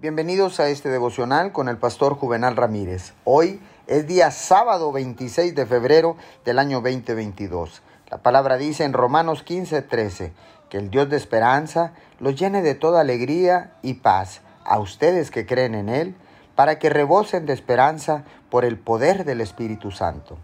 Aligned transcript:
Bienvenidos 0.00 0.60
a 0.60 0.68
este 0.68 0.90
devocional 0.90 1.50
con 1.50 1.68
el 1.68 1.76
pastor 1.76 2.14
Juvenal 2.14 2.54
Ramírez. 2.54 3.14
Hoy 3.24 3.60
es 3.88 4.06
día 4.06 4.30
sábado 4.30 4.92
26 4.92 5.56
de 5.56 5.66
febrero 5.66 6.16
del 6.44 6.60
año 6.60 6.80
2022. 6.80 7.82
La 8.08 8.18
palabra 8.18 8.58
dice 8.58 8.84
en 8.84 8.92
Romanos 8.92 9.42
15, 9.42 9.82
13 9.82 10.32
que 10.68 10.76
el 10.78 10.90
Dios 10.90 11.10
de 11.10 11.16
esperanza 11.16 11.94
los 12.20 12.36
llene 12.36 12.62
de 12.62 12.76
toda 12.76 13.00
alegría 13.00 13.72
y 13.82 13.94
paz 13.94 14.40
a 14.64 14.78
ustedes 14.78 15.32
que 15.32 15.46
creen 15.46 15.74
en 15.74 15.88
Él, 15.88 16.14
para 16.54 16.78
que 16.78 16.90
rebosen 16.90 17.44
de 17.44 17.54
esperanza 17.54 18.22
por 18.50 18.64
el 18.64 18.78
poder 18.78 19.24
del 19.24 19.40
Espíritu 19.40 19.90
Santo. 19.90 20.38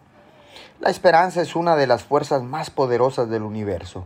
La 0.80 0.90
esperanza 0.90 1.40
es 1.42 1.54
una 1.54 1.76
de 1.76 1.86
las 1.86 2.02
fuerzas 2.02 2.42
más 2.42 2.70
poderosas 2.70 3.30
del 3.30 3.44
universo, 3.44 4.04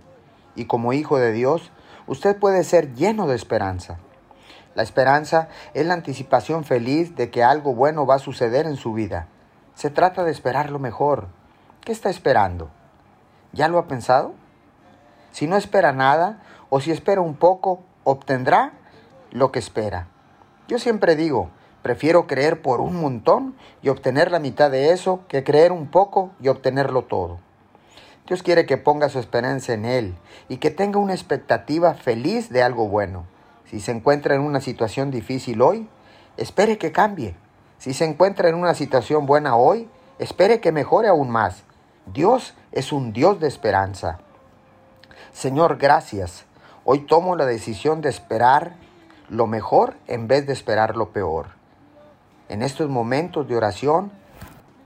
y 0.55 0.67
como 0.67 0.93
hijo 0.93 1.17
de 1.17 1.33
Dios, 1.33 1.71
usted 2.07 2.37
puede 2.37 2.65
ser 2.65 2.93
lleno 2.93 3.27
de 3.27 3.37
esperanza. 3.37 3.99
La 4.75 4.82
esperanza 4.82 5.48
es 5.75 5.87
la 5.87 5.95
anticipación 5.95 6.64
feliz 6.64 7.16
de 7.16 7.30
que 7.30 7.42
algo 7.42 7.74
bueno 7.74 8.06
va 8.06 8.16
a 8.16 8.20
suceder 8.20 8.66
en 8.66 8.77
su 8.77 8.92
vida. 8.92 9.27
Se 9.75 9.91
trata 9.91 10.25
de 10.25 10.30
esperar 10.30 10.70
lo 10.70 10.79
mejor. 10.79 11.29
¿Qué 11.83 11.92
está 11.92 12.11
esperando? 12.11 12.70
¿Ya 13.52 13.69
lo 13.69 13.78
ha 13.78 13.87
pensado? 13.87 14.34
Si 15.33 15.47
no 15.47 15.56
espera 15.56 15.92
nada 15.92 16.42
o 16.70 16.80
si 16.80 16.91
espera 16.91 17.20
un 17.20 17.34
poco, 17.34 17.83
obtendrá 18.05 18.73
lo 19.30 19.52
que 19.52 19.59
espera. 19.59 20.09
Yo 20.69 20.78
siempre 20.78 21.16
digo, 21.16 21.50
prefiero 21.83 22.27
creer 22.27 22.61
por 22.61 22.80
un 22.80 23.00
montón 23.00 23.56
y 23.83 23.89
obtener 23.89 24.30
la 24.30 24.39
mitad 24.39 24.70
de 24.70 24.92
eso 24.92 25.20
que 25.28 25.45
creer 25.45 25.73
un 25.73 25.89
poco 25.89 26.30
y 26.41 26.48
obtenerlo 26.48 27.05
todo. 27.05 27.39
Dios 28.27 28.42
quiere 28.42 28.66
que 28.66 28.77
ponga 28.77 29.09
su 29.09 29.19
esperanza 29.19 29.73
en 29.73 29.87
Él 29.87 30.14
y 30.48 30.59
que 30.59 30.70
tenga 30.70 30.98
una 30.98 31.14
expectativa 31.14 31.95
feliz 31.95 32.50
de 32.50 32.62
algo 32.62 32.87
bueno. 32.87 33.25
Si 33.70 33.80
se 33.80 33.92
encuentra 33.92 34.34
en 34.34 34.40
una 34.40 34.60
situación 34.60 35.10
difícil 35.10 35.60
hoy, 35.60 35.88
espere 36.38 36.78
que 36.78 36.90
cambie. 36.90 37.34
Si 37.78 37.92
se 37.92 38.06
encuentra 38.06 38.48
en 38.48 38.54
una 38.54 38.74
situación 38.74 39.27
buena 39.27 39.56
hoy, 39.56 39.88
espere 40.19 40.60
que 40.60 40.72
mejore 40.72 41.08
aún 41.08 41.28
más. 41.28 41.64
Dios 42.06 42.55
es 42.72 42.92
un 42.92 43.12
Dios 43.12 43.41
de 43.41 43.48
esperanza. 43.48 44.20
Señor, 45.33 45.77
gracias. 45.77 46.47
Hoy 46.84 47.00
tomo 47.00 47.36
la 47.36 47.44
decisión 47.44 48.00
de 48.00 48.08
esperar 48.08 48.72
lo 49.28 49.47
mejor 49.47 49.97
en 50.06 50.28
vez 50.28 50.47
de 50.47 50.55
esperar 50.55 50.97
lo 50.97 51.10
peor. 51.10 51.48
En 52.48 52.62
estos 52.62 52.88
momentos 52.88 53.47
de 53.47 53.56
oración 53.56 54.10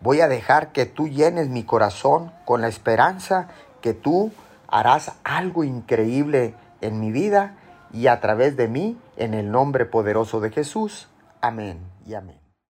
voy 0.01 0.21
a 0.21 0.29
dejar 0.29 0.73
que 0.73 0.87
tú 0.87 1.07
llenes 1.07 1.49
mi 1.49 1.63
corazón 1.63 2.33
con 2.45 2.61
la 2.61 2.67
esperanza 2.67 3.47
que 3.81 3.95
tú 3.95 4.33
harás 4.67 5.13
algo 5.23 5.63
increíble 5.63 6.57
en 6.81 6.99
mi 6.99 7.13
vida 7.13 7.57
y 7.93 8.07
a 8.07 8.21
través 8.21 8.57
de 8.57 8.69
mí, 8.69 8.99
en 9.17 9.35
el 9.35 9.51
nombre 9.51 9.85
poderoso 9.85 10.41
de 10.41 10.51
Jesús. 10.51 11.09
Amén 11.41 11.79
y 12.07 12.15
amén. 12.15 12.42